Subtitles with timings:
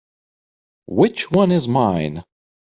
[0.87, 2.23] Which one is mine?